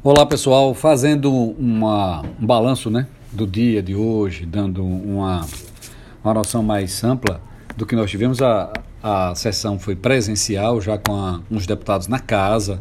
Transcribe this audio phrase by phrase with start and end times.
[0.00, 5.44] Olá pessoal, fazendo uma, um balanço né, do dia de hoje, dando uma,
[6.22, 7.40] uma noção mais ampla
[7.76, 8.40] do que nós tivemos.
[8.40, 8.72] A,
[9.02, 12.80] a sessão foi presencial, já com a, uns deputados na casa,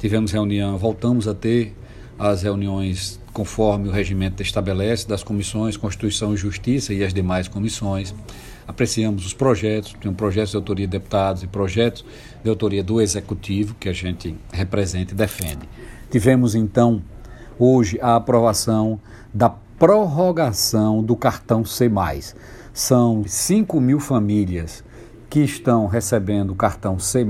[0.00, 1.72] tivemos reunião, voltamos a ter
[2.18, 8.12] as reuniões conforme o regimento estabelece das comissões Constituição e Justiça e as demais comissões.
[8.66, 12.04] Apreciamos os projetos, tem um projeto de autoria de deputados e projetos
[12.42, 15.68] de autoria do Executivo que a gente representa e defende.
[16.10, 17.02] Tivemos então
[17.58, 19.00] hoje a aprovação
[19.34, 21.90] da prorrogação do cartão C.
[22.72, 24.84] São 5 mil famílias
[25.36, 27.26] que estão recebendo o cartão C,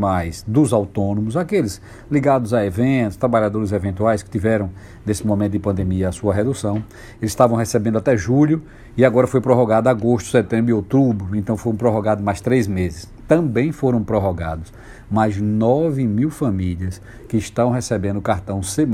[0.47, 4.71] dos autônomos, aqueles ligados a eventos, trabalhadores eventuais que tiveram,
[5.05, 6.85] nesse momento de pandemia, a sua redução.
[7.21, 8.63] Eles estavam recebendo até julho
[8.97, 13.11] e agora foi prorrogado agosto, setembro e outubro, então foram prorrogados mais três meses.
[13.27, 14.73] Também foram prorrogados
[15.11, 18.87] mais 9 mil famílias que estão recebendo o cartão C,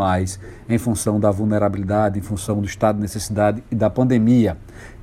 [0.70, 4.56] em função da vulnerabilidade, em função do estado de necessidade e da pandemia.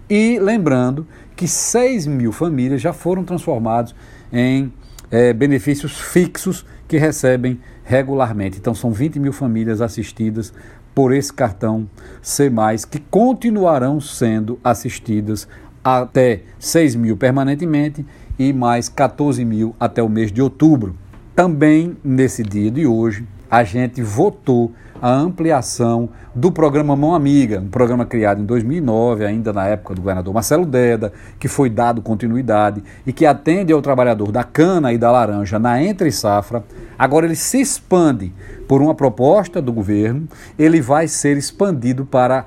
[0.10, 3.94] E lembrando que 6 mil famílias já foram transformados
[4.34, 4.74] em
[5.12, 8.58] é, benefícios fixos que recebem regularmente.
[8.58, 10.54] Então, são 20 mil famílias assistidas
[10.94, 11.90] por esse cartão
[12.22, 12.52] C,
[12.90, 15.48] que continuarão sendo assistidas
[15.84, 18.06] até 6 mil permanentemente
[18.38, 20.96] e mais 14 mil até o mês de outubro.
[21.36, 27.70] Também nesse dia de hoje, a gente votou a ampliação do programa Mão Amiga, um
[27.70, 32.84] programa criado em 2009, ainda na época do governador Marcelo Deda, que foi dado continuidade
[33.08, 36.64] e que atende ao trabalhador da cana e da laranja na entre safra.
[36.98, 38.34] Agora ele se expande
[38.68, 42.46] por uma proposta do governo, ele vai ser expandido para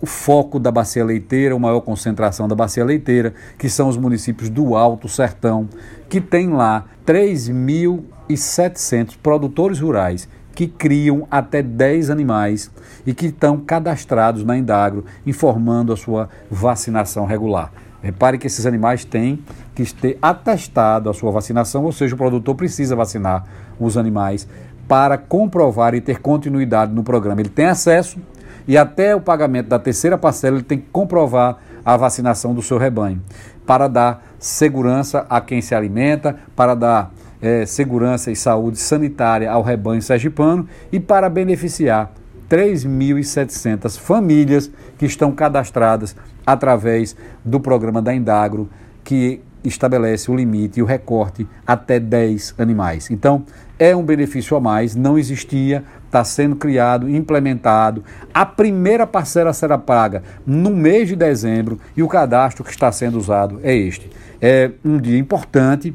[0.00, 4.50] o foco da bacia leiteira, a maior concentração da bacia leiteira, que são os municípios
[4.50, 5.68] do Alto Sertão,
[6.08, 12.70] que tem lá 3.700 produtores rurais que criam até 10 animais
[13.06, 17.72] e que estão cadastrados na Indagro, informando a sua vacinação regular.
[18.02, 19.42] Repare que esses animais têm
[19.74, 23.44] que ter atestado a sua vacinação, ou seja, o produtor precisa vacinar
[23.78, 24.48] os animais
[24.88, 27.40] para comprovar e ter continuidade no programa.
[27.40, 28.18] Ele tem acesso
[28.66, 32.78] e até o pagamento da terceira parcela ele tem que comprovar a vacinação do seu
[32.78, 33.20] rebanho,
[33.66, 39.62] para dar segurança a quem se alimenta, para dar é, segurança e saúde sanitária ao
[39.62, 42.12] rebanho sergipano e para beneficiar
[42.48, 46.14] 3.700 famílias que estão cadastradas
[46.46, 48.68] através do programa da Indagro,
[49.02, 53.10] que estabelece o limite e o recorte até 10 animais.
[53.10, 53.44] Então,
[53.78, 58.04] é um benefício a mais, não existia, está sendo criado, implementado.
[58.34, 63.18] A primeira parcela será paga no mês de dezembro e o cadastro que está sendo
[63.18, 64.10] usado é este.
[64.40, 65.94] É um dia importante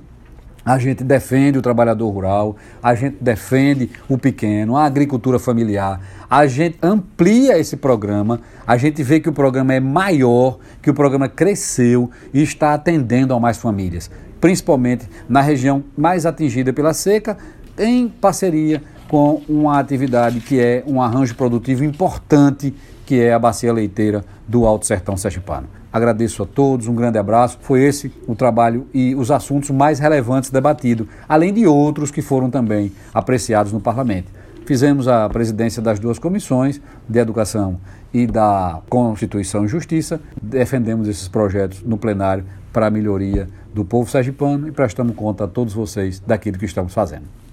[0.68, 6.46] a gente defende o trabalhador rural, a gente defende o pequeno, a agricultura familiar, a
[6.46, 11.30] gente amplia esse programa, a gente vê que o programa é maior, que o programa
[11.30, 14.12] cresceu e está atendendo a mais famílias,
[14.42, 17.38] principalmente na região mais atingida pela seca,
[17.80, 22.76] em parceria com uma atividade que é um arranjo produtivo importante,
[23.06, 25.70] que é a bacia leiteira do Alto Sertão Sergipano.
[25.98, 27.58] Agradeço a todos, um grande abraço.
[27.60, 32.52] Foi esse o trabalho e os assuntos mais relevantes debatidos, além de outros que foram
[32.52, 34.32] também apreciados no parlamento.
[34.64, 37.80] Fizemos a presidência das duas comissões, de Educação
[38.14, 40.22] e da Constituição e Justiça.
[40.40, 45.48] Defendemos esses projetos no plenário para a melhoria do povo sergipano e prestamos conta a
[45.48, 47.38] todos vocês daquilo que estamos fazendo.